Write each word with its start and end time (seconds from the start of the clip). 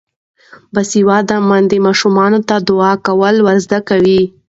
باسواده 0.73 1.37
میندې 1.49 1.77
ماشومانو 1.87 2.39
ته 2.47 2.55
دعا 2.69 2.91
کول 3.07 3.35
ور 3.41 3.57
زده 3.65 3.79
کوي. 3.89 4.21